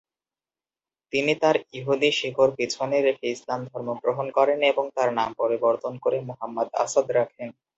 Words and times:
তিনি 1.13 1.33
তার 1.41 1.55
ইহুদি 1.73 2.09
শিকড় 2.19 2.51
পিছনে 2.57 2.97
রেখে 3.01 3.27
ইসলাম 3.29 3.59
ধর্ম 3.69 3.89
গ্রহণ 4.01 4.27
করেন 4.37 4.59
এবং 4.71 4.85
তার 4.95 5.09
নাম 5.19 5.29
পরিবর্তন 5.41 5.93
করে 6.03 6.17
মুহাম্মদ 6.29 6.67
আসাদ 6.83 7.07
রাখেন। 7.17 7.49